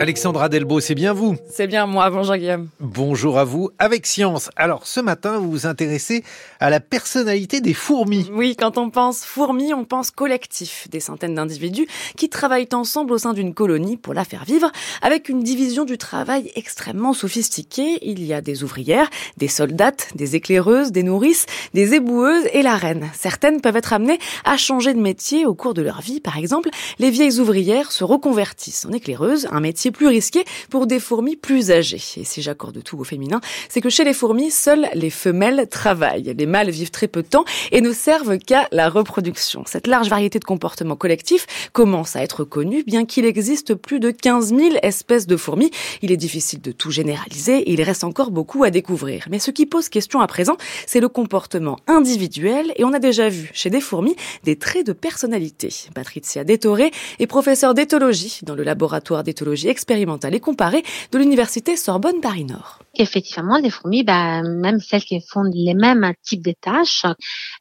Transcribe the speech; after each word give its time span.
Alexandra 0.00 0.48
Delbo, 0.48 0.78
c'est 0.78 0.94
bien 0.94 1.12
vous 1.12 1.36
C'est 1.50 1.66
bien 1.66 1.86
moi, 1.86 2.08
bonjour 2.08 2.36
Guillaume. 2.36 2.68
Bonjour 2.78 3.36
à 3.36 3.42
vous, 3.42 3.70
avec 3.80 4.06
Science. 4.06 4.48
Alors 4.54 4.86
ce 4.86 5.00
matin, 5.00 5.38
vous 5.38 5.50
vous 5.50 5.66
intéressez 5.66 6.22
à 6.60 6.70
la 6.70 6.78
personnalité 6.78 7.60
des 7.60 7.74
fourmis. 7.74 8.30
Oui, 8.32 8.54
quand 8.56 8.78
on 8.78 8.90
pense 8.90 9.24
fourmis, 9.24 9.74
on 9.74 9.84
pense 9.84 10.12
collectif, 10.12 10.86
des 10.88 11.00
centaines 11.00 11.34
d'individus 11.34 11.88
qui 12.16 12.28
travaillent 12.28 12.68
ensemble 12.72 13.12
au 13.12 13.18
sein 13.18 13.32
d'une 13.32 13.54
colonie 13.54 13.96
pour 13.96 14.14
la 14.14 14.24
faire 14.24 14.44
vivre, 14.44 14.70
avec 15.02 15.28
une 15.28 15.42
division 15.42 15.84
du 15.84 15.98
travail 15.98 16.52
extrêmement 16.54 17.12
sophistiquée. 17.12 17.98
Il 18.02 18.24
y 18.24 18.32
a 18.32 18.40
des 18.40 18.62
ouvrières, 18.62 19.10
des 19.36 19.48
soldates, 19.48 20.12
des 20.14 20.36
éclaireuses, 20.36 20.92
des 20.92 21.02
nourrices, 21.02 21.46
des 21.74 21.94
éboueuses 21.94 22.46
et 22.52 22.62
la 22.62 22.76
reine. 22.76 23.10
Certaines 23.14 23.60
peuvent 23.60 23.76
être 23.76 23.92
amenées 23.92 24.20
à 24.44 24.56
changer 24.56 24.94
de 24.94 25.00
métier 25.00 25.44
au 25.44 25.56
cours 25.56 25.74
de 25.74 25.82
leur 25.82 26.02
vie. 26.02 26.20
Par 26.20 26.38
exemple, 26.38 26.68
les 27.00 27.10
vieilles 27.10 27.40
ouvrières 27.40 27.90
se 27.90 28.04
reconvertissent 28.04 28.86
en 28.86 28.92
éclaireuses, 28.92 29.48
un 29.50 29.58
métier 29.58 29.87
plus 29.90 30.08
risqué 30.08 30.44
pour 30.70 30.86
des 30.86 31.00
fourmis 31.00 31.36
plus 31.36 31.70
âgées. 31.70 32.02
Et 32.16 32.24
si 32.24 32.42
j'accorde 32.42 32.82
tout 32.82 32.98
au 32.98 33.04
féminin, 33.04 33.40
c'est 33.68 33.80
que 33.80 33.90
chez 33.90 34.04
les 34.04 34.12
fourmis, 34.12 34.50
seules 34.50 34.88
les 34.94 35.10
femelles 35.10 35.66
travaillent. 35.70 36.34
Les 36.36 36.46
mâles 36.46 36.70
vivent 36.70 36.90
très 36.90 37.08
peu 37.08 37.22
de 37.22 37.28
temps 37.28 37.44
et 37.72 37.80
ne 37.80 37.92
servent 37.92 38.38
qu'à 38.38 38.68
la 38.72 38.88
reproduction. 38.88 39.62
Cette 39.66 39.86
large 39.86 40.08
variété 40.08 40.38
de 40.38 40.44
comportements 40.44 40.96
collectifs 40.96 41.46
commence 41.72 42.16
à 42.16 42.22
être 42.22 42.44
connue, 42.44 42.84
bien 42.84 43.04
qu'il 43.04 43.24
existe 43.24 43.74
plus 43.74 44.00
de 44.00 44.10
15 44.10 44.54
000 44.54 44.76
espèces 44.82 45.26
de 45.26 45.36
fourmis. 45.36 45.70
Il 46.02 46.12
est 46.12 46.16
difficile 46.16 46.60
de 46.60 46.72
tout 46.72 46.90
généraliser 46.90 47.58
et 47.58 47.72
il 47.72 47.82
reste 47.82 48.04
encore 48.04 48.30
beaucoup 48.30 48.64
à 48.64 48.70
découvrir. 48.70 49.26
Mais 49.30 49.38
ce 49.38 49.50
qui 49.50 49.66
pose 49.66 49.88
question 49.88 50.20
à 50.20 50.26
présent, 50.26 50.56
c'est 50.86 51.00
le 51.00 51.08
comportement 51.08 51.78
individuel 51.86 52.72
et 52.76 52.84
on 52.84 52.92
a 52.92 52.98
déjà 52.98 53.28
vu 53.28 53.50
chez 53.52 53.70
des 53.70 53.80
fourmis 53.80 54.16
des 54.44 54.56
traits 54.56 54.86
de 54.86 54.92
personnalité. 54.92 55.72
Patricia 55.94 56.44
Détoré 56.44 56.90
est 57.18 57.26
professeure 57.26 57.74
d'éthologie 57.74 58.40
dans 58.42 58.54
le 58.54 58.62
laboratoire 58.62 59.24
d'éthologie 59.24 59.68
expérimentale 59.78 60.34
et 60.34 60.40
comparée 60.40 60.82
de 61.12 61.18
l'université 61.18 61.76
Sorbonne 61.76 62.20
Paris-Nord. 62.20 62.80
Effectivement, 62.96 63.58
les 63.58 63.70
fourmis, 63.70 64.02
bah, 64.02 64.42
même 64.42 64.80
celles 64.80 65.04
qui 65.04 65.20
font 65.20 65.44
les 65.44 65.74
mêmes 65.74 66.12
types 66.22 66.44
de 66.44 66.54
tâches, 66.60 67.06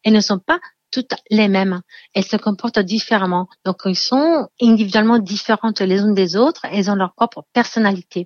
elles 0.03 0.13
ne 0.13 0.19
sont 0.19 0.39
pas 0.39 0.59
toutes 0.91 1.13
les 1.29 1.47
mêmes. 1.47 1.81
Elles 2.15 2.25
se 2.25 2.37
comportent 2.37 2.79
différemment. 2.79 3.47
Donc, 3.65 3.77
elles 3.85 3.95
sont 3.95 4.47
individuellement 4.59 5.19
différentes 5.19 5.81
les 5.81 5.99
unes 5.99 6.15
des 6.15 6.35
autres. 6.35 6.61
Elles 6.71 6.89
ont 6.89 6.95
leur 6.95 7.13
propre 7.13 7.43
personnalité. 7.53 8.25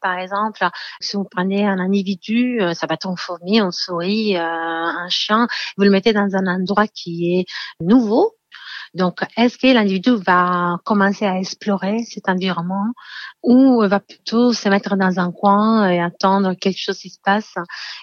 Par 0.00 0.18
exemple, 0.18 0.66
si 1.00 1.16
vous 1.16 1.26
prenez 1.30 1.66
un 1.66 1.78
individu, 1.78 2.60
euh, 2.62 2.72
ça 2.72 2.86
va 2.86 2.94
être 2.94 3.06
une 3.06 3.18
fourmi, 3.18 3.58
une 3.58 3.72
souris, 3.72 4.36
euh, 4.36 4.40
un 4.40 5.08
chien, 5.10 5.46
vous 5.76 5.84
le 5.84 5.90
mettez 5.90 6.14
dans 6.14 6.34
un 6.34 6.46
endroit 6.46 6.86
qui 6.86 7.38
est 7.38 7.44
nouveau, 7.80 8.35
donc, 8.96 9.20
est-ce 9.36 9.58
que 9.58 9.66
l'individu 9.66 10.10
va 10.26 10.78
commencer 10.84 11.26
à 11.26 11.38
explorer 11.38 11.98
cet 12.04 12.28
environnement 12.28 12.92
ou 13.42 13.86
va 13.86 14.00
plutôt 14.00 14.52
se 14.52 14.68
mettre 14.68 14.96
dans 14.96 15.20
un 15.20 15.30
coin 15.32 15.88
et 15.90 16.00
attendre 16.00 16.54
que 16.54 16.58
quelque 16.58 16.80
chose 16.80 16.98
se 16.98 17.08
passe? 17.22 17.54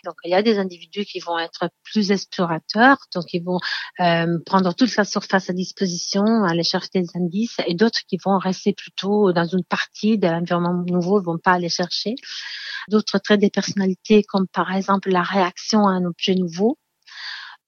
Donc, 0.06 0.16
il 0.24 0.32
y 0.32 0.36
a 0.36 0.44
des 0.44 0.60
individus 0.60 1.06
qui 1.06 1.20
vont 1.20 1.40
être 1.40 1.70
plus 1.84 2.12
explorateurs, 2.12 2.98
donc 3.14 3.26
ils 3.34 3.44
vont 3.44 3.60
euh, 4.00 4.38
prendre 4.46 4.74
toute 4.74 4.90
sa 4.90 5.04
surface 5.04 5.50
à 5.50 5.54
disposition, 5.54 6.24
aller 6.44 6.64
chercher 6.64 6.90
des 6.94 7.10
indices, 7.16 7.58
et 7.66 7.74
d'autres 7.74 8.02
qui 8.08 8.18
vont 8.24 8.38
rester 8.38 8.74
plutôt 8.74 9.34
dans 9.34 9.46
une 9.46 9.64
partie 9.64 10.18
de 10.20 10.28
l'environnement 10.28 10.84
nouveau, 10.88 11.20
ils 11.20 11.26
vont 11.26 11.40
pas 11.40 11.54
aller 11.54 11.70
chercher. 11.70 12.16
D'autres 12.90 13.18
traits 13.18 13.40
des 13.40 13.50
personnalités, 13.50 14.24
comme 14.24 14.48
par 14.48 14.72
exemple 14.72 15.10
la 15.10 15.24
réaction 15.24 15.88
à 15.88 15.92
un 15.92 16.06
objet 16.06 16.36
nouveau, 16.36 16.78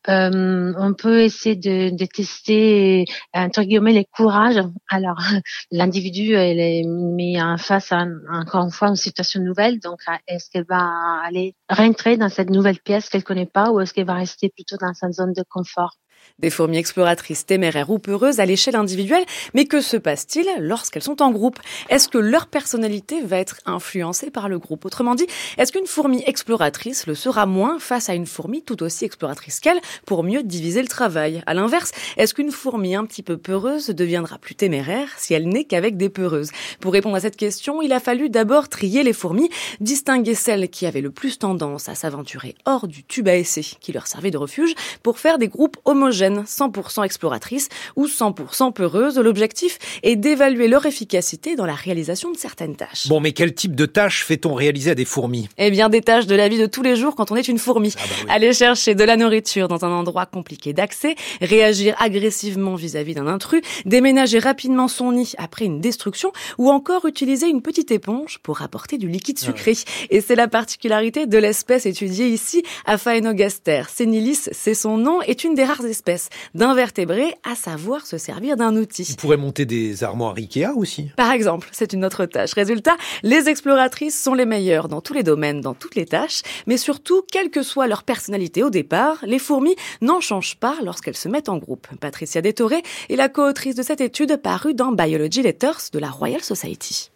euh, 0.09 0.73
on 0.77 0.93
peut 0.93 1.21
essayer 1.21 1.55
de, 1.55 1.95
de, 1.95 2.05
tester 2.05 3.05
entre 3.33 3.63
guillemets 3.63 3.93
les 3.93 4.05
courages. 4.05 4.61
Alors 4.89 5.17
l'individu 5.71 6.33
elle 6.33 6.59
est 6.59 6.83
mis 6.85 7.41
en 7.41 7.57
face 7.57 7.91
à, 7.91 8.05
encore 8.31 8.65
une 8.65 8.71
fois 8.71 8.89
une 8.89 8.95
situation 8.95 9.41
nouvelle. 9.41 9.79
Donc 9.79 9.99
est-ce 10.27 10.49
qu'elle 10.49 10.65
va 10.67 11.21
aller 11.23 11.55
rentrer 11.69 12.17
dans 12.17 12.29
cette 12.29 12.49
nouvelle 12.49 12.79
pièce 12.79 13.09
qu'elle 13.09 13.23
connaît 13.23 13.45
pas 13.45 13.71
ou 13.71 13.79
est-ce 13.79 13.93
qu'elle 13.93 14.05
va 14.05 14.15
rester 14.15 14.49
plutôt 14.49 14.77
dans 14.77 14.93
sa 14.93 15.11
zone 15.11 15.33
de 15.33 15.43
confort? 15.49 15.95
Des 16.39 16.49
fourmis 16.49 16.77
exploratrices 16.77 17.45
téméraires 17.45 17.89
ou 17.89 17.99
peureuses 17.99 18.39
à 18.39 18.45
l'échelle 18.45 18.75
individuelle, 18.75 19.25
mais 19.53 19.65
que 19.65 19.81
se 19.81 19.97
passe-t-il 19.97 20.47
lorsqu'elles 20.59 21.03
sont 21.03 21.21
en 21.21 21.31
groupe? 21.31 21.59
Est-ce 21.89 22.09
que 22.09 22.17
leur 22.17 22.47
personnalité 22.47 23.21
va 23.21 23.37
être 23.37 23.61
influencée 23.65 24.31
par 24.31 24.49
le 24.49 24.59
groupe? 24.59 24.85
Autrement 24.85 25.15
dit, 25.15 25.27
est-ce 25.57 25.71
qu'une 25.71 25.85
fourmi 25.85 26.23
exploratrice 26.25 27.07
le 27.07 27.15
sera 27.15 27.45
moins 27.45 27.79
face 27.79 28.09
à 28.09 28.15
une 28.15 28.25
fourmi 28.25 28.61
tout 28.63 28.83
aussi 28.83 29.05
exploratrice 29.05 29.59
qu'elle 29.59 29.79
pour 30.05 30.23
mieux 30.23 30.43
diviser 30.43 30.81
le 30.81 30.87
travail? 30.87 31.41
À 31.45 31.53
l'inverse, 31.53 31.91
est-ce 32.17 32.33
qu'une 32.33 32.51
fourmi 32.51 32.95
un 32.95 33.05
petit 33.05 33.23
peu 33.23 33.37
peureuse 33.37 33.87
deviendra 33.87 34.37
plus 34.37 34.55
téméraire 34.55 35.09
si 35.17 35.33
elle 35.33 35.47
n'est 35.47 35.63
qu'avec 35.63 35.95
des 35.95 36.09
peureuses? 36.09 36.51
Pour 36.81 36.93
répondre 36.93 37.15
à 37.15 37.21
cette 37.21 37.37
question, 37.37 37.81
il 37.81 37.93
a 37.93 37.99
fallu 37.99 38.29
d'abord 38.29 38.67
trier 38.67 39.03
les 39.03 39.13
fourmis, 39.13 39.49
distinguer 39.79 40.35
celles 40.35 40.69
qui 40.69 40.85
avaient 40.85 41.01
le 41.01 41.11
plus 41.11 41.39
tendance 41.39 41.87
à 41.87 41.95
s'aventurer 41.95 42.55
hors 42.65 42.87
du 42.87 43.03
tube 43.03 43.27
à 43.27 43.35
essai 43.35 43.65
qui 43.79 43.93
leur 43.93 44.07
servait 44.07 44.31
de 44.31 44.37
refuge 44.37 44.75
pour 45.01 45.19
faire 45.19 45.37
des 45.37 45.47
groupes 45.47 45.77
homogènes 45.85 46.14
100% 46.21 47.03
exploratrices 47.03 47.69
ou 47.95 48.07
100% 48.07 48.73
peureuses. 48.73 49.17
L'objectif 49.17 49.77
est 50.03 50.15
d'évaluer 50.15 50.67
leur 50.67 50.85
efficacité 50.85 51.55
dans 51.55 51.65
la 51.65 51.75
réalisation 51.75 52.31
de 52.31 52.37
certaines 52.37 52.75
tâches. 52.75 53.07
Bon, 53.07 53.19
mais 53.19 53.31
quel 53.31 53.53
type 53.53 53.75
de 53.75 53.85
tâches 53.85 54.23
fait-on 54.23 54.53
réaliser 54.53 54.91
à 54.91 54.95
des 54.95 55.05
fourmis? 55.05 55.49
Eh 55.57 55.71
bien, 55.71 55.89
des 55.89 56.01
tâches 56.01 56.27
de 56.27 56.35
la 56.35 56.47
vie 56.47 56.57
de 56.57 56.65
tous 56.65 56.81
les 56.81 56.95
jours 56.95 57.15
quand 57.15 57.31
on 57.31 57.35
est 57.35 57.47
une 57.47 57.57
fourmi. 57.57 57.93
Ah 57.97 58.01
bah 58.27 58.33
Aller 58.33 58.53
chercher 58.53 58.95
de 58.95 59.03
la 59.03 59.17
nourriture 59.17 59.67
dans 59.67 59.85
un 59.85 59.91
endroit 59.91 60.25
compliqué 60.25 60.73
d'accès, 60.73 61.15
réagir 61.41 61.95
agressivement 61.99 62.75
vis-à-vis 62.75 63.15
d'un 63.15 63.27
intrus, 63.27 63.61
déménager 63.85 64.39
rapidement 64.39 64.87
son 64.87 65.11
nid 65.11 65.33
après 65.37 65.65
une 65.65 65.81
destruction 65.81 66.31
ou 66.57 66.69
encore 66.69 67.05
utiliser 67.05 67.47
une 67.47 67.61
petite 67.61 67.91
éponge 67.91 68.39
pour 68.43 68.61
apporter 68.61 68.97
du 68.97 69.07
liquide 69.07 69.37
ah 69.41 69.45
sucré. 69.45 69.73
Et 70.09 70.21
c'est 70.21 70.35
la 70.35 70.47
particularité 70.47 71.25
de 71.25 71.37
l'espèce 71.37 71.85
étudiée 71.85 72.29
ici, 72.29 72.63
Aphaenogaster. 72.85 73.83
Senilis, 73.93 74.49
c'est 74.51 74.73
son 74.73 74.97
nom, 74.97 75.21
est 75.21 75.43
une 75.43 75.55
des 75.55 75.63
rares 75.63 75.85
espèces 75.85 76.04
d'invertébrés 76.53 77.35
à 77.43 77.55
savoir 77.55 78.05
se 78.05 78.17
servir 78.17 78.57
d'un 78.57 78.75
outil. 78.75 79.05
Vous 79.09 79.15
pourrez 79.15 79.37
monter 79.37 79.65
des 79.65 80.03
armoires 80.03 80.35
Ikea 80.35 80.75
aussi 80.75 81.09
Par 81.17 81.31
exemple, 81.31 81.67
c'est 81.71 81.93
une 81.93 82.05
autre 82.05 82.25
tâche. 82.25 82.53
Résultat, 82.53 82.95
les 83.23 83.49
exploratrices 83.49 84.19
sont 84.21 84.33
les 84.33 84.45
meilleures 84.45 84.87
dans 84.87 85.01
tous 85.01 85.13
les 85.13 85.23
domaines, 85.23 85.61
dans 85.61 85.73
toutes 85.73 85.95
les 85.95 86.05
tâches, 86.05 86.41
mais 86.67 86.77
surtout, 86.77 87.23
quelle 87.31 87.49
que 87.49 87.63
soit 87.63 87.87
leur 87.87 88.03
personnalité 88.03 88.63
au 88.63 88.69
départ, 88.69 89.17
les 89.23 89.39
fourmis 89.39 89.75
n'en 90.01 90.21
changent 90.21 90.57
pas 90.57 90.75
lorsqu'elles 90.83 91.17
se 91.17 91.29
mettent 91.29 91.49
en 91.49 91.57
groupe. 91.57 91.87
Patricia 91.99 92.41
Détoré 92.41 92.83
est 93.09 93.15
la 93.15 93.29
co-autrice 93.29 93.75
de 93.75 93.83
cette 93.83 94.01
étude 94.01 94.37
parue 94.37 94.73
dans 94.73 94.91
Biology 94.91 95.41
Letters 95.41 95.89
de 95.91 95.99
la 95.99 96.09
Royal 96.09 96.41
Society. 96.41 97.11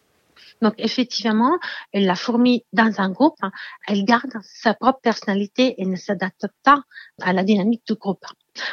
Donc 0.61 0.73
effectivement, 0.77 1.57
la 1.93 2.15
fourmi 2.15 2.65
dans 2.73 2.99
un 2.99 3.09
groupe, 3.09 3.39
elle 3.87 4.03
garde 4.03 4.33
sa 4.43 4.73
propre 4.73 4.99
personnalité 5.01 5.75
et 5.77 5.85
ne 5.85 5.95
s'adapte 5.95 6.47
pas 6.63 6.83
à 7.21 7.33
la 7.33 7.43
dynamique 7.43 7.83
du 7.87 7.95
groupe. 7.95 8.25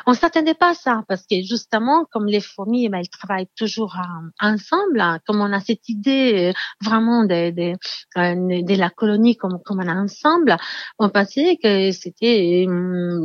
On 0.06 0.14
s'attendait 0.14 0.54
pas 0.54 0.70
à 0.70 0.74
ça 0.74 1.04
parce 1.08 1.22
que 1.22 1.42
justement, 1.42 2.04
comme 2.10 2.26
les 2.26 2.40
fourmis, 2.40 2.88
elles 2.92 3.08
travaillent 3.08 3.48
toujours 3.56 3.96
ensemble. 4.40 5.02
Comme 5.26 5.40
on 5.40 5.52
a 5.52 5.60
cette 5.60 5.88
idée 5.88 6.52
euh, 6.52 6.52
vraiment 6.82 7.24
de, 7.24 7.50
de, 7.50 7.72
euh, 8.18 8.62
de, 8.62 8.74
la 8.74 8.90
colonie 8.90 9.36
comme, 9.36 9.58
comme 9.64 9.80
a 9.80 9.94
ensemble, 9.94 10.56
on 10.98 11.08
pensait 11.08 11.58
que 11.62 11.90
c'était 11.92 12.66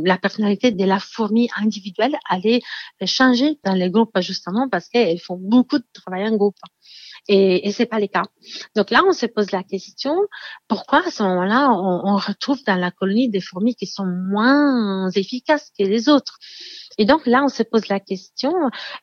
la 0.04 0.18
personnalité 0.18 0.72
de 0.72 0.86
la 0.86 1.00
fourmi 1.00 1.50
individuelle 1.58 2.18
allait 2.30 2.62
changer 3.06 3.60
dans 3.64 3.74
les 3.74 3.90
groupes 3.90 4.20
justement 4.20 4.70
parce 4.70 4.88
qu'elles 4.90 5.20
font 5.20 5.38
beaucoup 5.40 5.78
de 5.78 5.86
travail 5.94 6.28
en 6.28 6.36
groupe. 6.36 6.56
Et, 7.28 7.68
et 7.68 7.72
c'est 7.72 7.86
pas 7.86 8.00
le 8.00 8.08
cas. 8.08 8.24
Donc 8.76 8.90
là, 8.90 9.04
on 9.08 9.14
se 9.14 9.26
pose 9.28 9.52
la 9.52 9.64
question 9.64 10.16
pourquoi 10.68 11.06
à 11.06 11.12
ce 11.12 11.22
moment-là, 11.24 11.70
on, 11.72 12.02
on 12.04 12.16
retrouve 12.16 12.64
dans 12.66 12.76
la 12.76 12.92
colonie 12.92 13.30
des 13.30 13.42
fourmis 13.42 13.76
qui 13.76 13.86
sont 13.86 14.06
moins 14.06 15.10
efficaces 15.12 15.72
que 15.78 15.84
les 15.84 16.10
autres? 16.10 16.38
Et 16.98 17.06
donc 17.06 17.26
là, 17.28 17.44
on 17.44 17.48
se 17.48 17.64
pose 17.64 17.88
la 17.88 18.00
question 18.00 18.52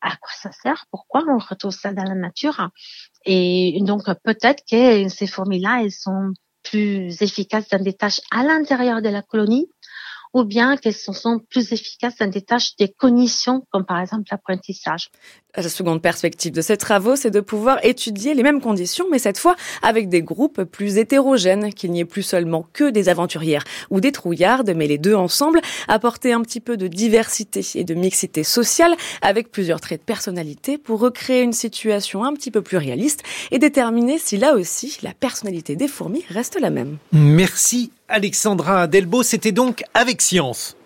à 0.03 0.17
quoi 0.17 0.33
ça 0.35 0.51
sert? 0.53 0.85
Pourquoi 0.91 1.25
on 1.29 1.39
retrouve 1.39 1.73
ça 1.73 1.93
dans 1.93 2.05
la 2.05 2.15
nature? 2.15 2.69
Et 3.25 3.79
donc 3.83 4.05
peut-être 4.25 4.63
que 4.71 5.09
ces 5.09 5.27
fourmis-là, 5.27 5.83
elles 5.83 5.93
sont 5.93 6.33
plus 6.65 7.23
efficaces 7.23 7.69
dans 7.69 7.83
des 7.83 7.95
tâches 7.95 8.21
à 8.31 8.43
l'intérieur 8.43 9.01
de 9.01 9.09
la 9.09 9.23
colonie 9.23 9.71
ou 10.39 10.45
bien 10.45 10.77
qu'elles 10.77 10.95
sont 10.95 11.41
plus 11.51 11.73
efficaces 11.73 12.17
dans 12.19 12.31
des 12.31 12.43
tâches 12.43 12.77
de 12.77 12.87
cognition, 12.87 13.67
comme 13.71 13.85
par 13.85 14.01
exemple 14.01 14.25
l'apprentissage. 14.31 15.11
La 15.57 15.69
seconde 15.69 16.01
perspective 16.01 16.53
de 16.53 16.61
ces 16.61 16.77
travaux, 16.77 17.17
c'est 17.17 17.31
de 17.31 17.41
pouvoir 17.41 17.85
étudier 17.85 18.35
les 18.35 18.45
mêmes 18.45 18.61
conditions, 18.61 19.07
mais 19.11 19.19
cette 19.19 19.39
fois 19.39 19.57
avec 19.83 20.09
des 20.09 20.23
groupes 20.23 20.63
plus 20.63 20.99
hétérogènes, 20.99 21.73
qu'il 21.73 21.91
n'y 21.91 22.01
ait 22.01 22.05
plus 22.05 22.23
seulement 22.23 22.67
que 22.73 22.91
des 22.91 23.09
aventurières 23.09 23.65
ou 23.91 24.01
des 24.01 24.13
trouillardes, 24.13 24.73
mais 24.77 24.87
les 24.87 24.99
deux 24.99 25.15
ensemble, 25.15 25.61
apporter 25.89 26.33
un 26.33 26.43
petit 26.43 26.61
peu 26.61 26.77
de 26.77 26.87
diversité 26.87 27.65
et 27.75 27.85
de 27.85 27.95
mixité 27.95 28.45
sociale 28.45 28.95
avec 29.23 29.51
plusieurs 29.51 29.81
traits 29.81 30.03
de 30.03 30.05
personnalité 30.05 30.79
pour 30.79 31.01
recréer 31.01 31.43
une 31.43 31.53
situation 31.53 32.23
un 32.25 32.35
petit 32.35 32.53
peu 32.53 32.63
plus 32.63 32.77
réaliste 32.77 33.25
et 33.51 33.59
déterminer 33.59 34.19
si 34.19 34.37
là 34.37 34.55
aussi 34.55 34.99
la 35.03 35.15
personnalité 35.15 35.75
des 35.75 35.89
fourmis 35.89 36.25
reste 36.29 36.61
la 36.61 36.71
même. 36.71 36.99
Merci 37.13 37.91
Alexandra 38.11 38.87
Delbo, 38.87 39.23
c'était 39.23 39.53
donc 39.53 39.85
avec 39.93 40.23
science. 40.23 40.78